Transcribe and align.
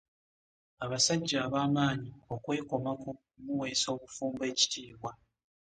Abasajja 0.83 1.37
abamanyi 1.47 2.11
okwekomako 2.33 3.09
muweesa 3.45 3.87
obufumbo 3.95 4.41
ekitiibwa. 4.51 5.11